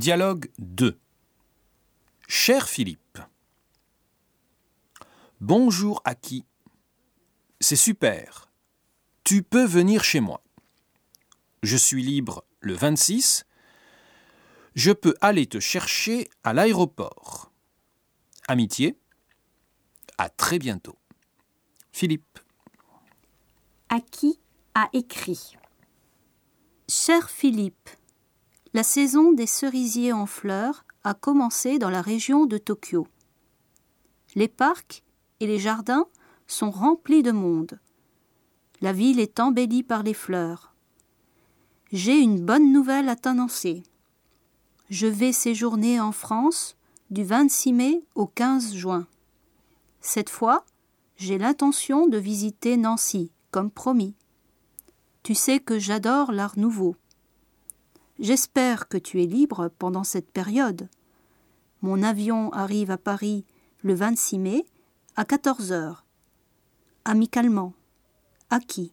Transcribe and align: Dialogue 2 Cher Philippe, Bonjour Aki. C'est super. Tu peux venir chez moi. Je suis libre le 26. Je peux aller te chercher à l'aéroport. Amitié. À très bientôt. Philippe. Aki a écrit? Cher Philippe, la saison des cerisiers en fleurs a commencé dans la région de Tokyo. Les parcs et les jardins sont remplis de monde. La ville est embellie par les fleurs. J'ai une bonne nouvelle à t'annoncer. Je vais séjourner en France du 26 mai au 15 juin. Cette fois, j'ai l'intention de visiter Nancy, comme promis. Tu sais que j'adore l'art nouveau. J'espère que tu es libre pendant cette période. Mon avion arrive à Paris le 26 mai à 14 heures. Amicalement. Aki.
Dialogue 0.00 0.50
2 0.60 0.98
Cher 2.26 2.70
Philippe, 2.70 3.18
Bonjour 5.42 6.00
Aki. 6.06 6.46
C'est 7.60 7.76
super. 7.76 8.50
Tu 9.24 9.42
peux 9.42 9.66
venir 9.66 10.02
chez 10.02 10.20
moi. 10.20 10.42
Je 11.62 11.76
suis 11.76 12.02
libre 12.02 12.46
le 12.60 12.72
26. 12.72 13.44
Je 14.74 14.90
peux 14.90 15.14
aller 15.20 15.44
te 15.44 15.60
chercher 15.60 16.30
à 16.44 16.54
l'aéroport. 16.54 17.52
Amitié. 18.48 18.98
À 20.16 20.30
très 20.30 20.58
bientôt. 20.58 20.96
Philippe. 21.92 22.38
Aki 23.90 24.40
a 24.74 24.88
écrit? 24.94 25.58
Cher 26.88 27.28
Philippe, 27.28 27.90
la 28.72 28.82
saison 28.82 29.32
des 29.32 29.46
cerisiers 29.46 30.12
en 30.12 30.26
fleurs 30.26 30.84
a 31.02 31.14
commencé 31.14 31.78
dans 31.78 31.90
la 31.90 32.02
région 32.02 32.46
de 32.46 32.58
Tokyo. 32.58 33.06
Les 34.34 34.48
parcs 34.48 35.02
et 35.40 35.46
les 35.46 35.58
jardins 35.58 36.06
sont 36.46 36.70
remplis 36.70 37.22
de 37.22 37.32
monde. 37.32 37.80
La 38.80 38.92
ville 38.92 39.18
est 39.18 39.40
embellie 39.40 39.82
par 39.82 40.02
les 40.02 40.14
fleurs. 40.14 40.74
J'ai 41.92 42.18
une 42.18 42.40
bonne 42.40 42.72
nouvelle 42.72 43.08
à 43.08 43.16
t'annoncer. 43.16 43.82
Je 44.88 45.06
vais 45.06 45.32
séjourner 45.32 46.00
en 46.00 46.12
France 46.12 46.76
du 47.10 47.24
26 47.24 47.72
mai 47.72 48.04
au 48.14 48.26
15 48.26 48.74
juin. 48.74 49.06
Cette 50.00 50.30
fois, 50.30 50.64
j'ai 51.16 51.38
l'intention 51.38 52.06
de 52.06 52.16
visiter 52.16 52.76
Nancy, 52.76 53.32
comme 53.50 53.70
promis. 53.70 54.14
Tu 55.22 55.34
sais 55.34 55.58
que 55.58 55.78
j'adore 55.78 56.32
l'art 56.32 56.56
nouveau. 56.56 56.96
J'espère 58.20 58.88
que 58.88 58.98
tu 58.98 59.22
es 59.22 59.26
libre 59.26 59.72
pendant 59.78 60.04
cette 60.04 60.30
période. 60.30 60.90
Mon 61.80 62.02
avion 62.02 62.52
arrive 62.52 62.90
à 62.90 62.98
Paris 62.98 63.46
le 63.82 63.94
26 63.94 64.38
mai 64.38 64.66
à 65.16 65.24
14 65.24 65.72
heures. 65.72 66.04
Amicalement. 67.06 67.72
Aki. 68.50 68.92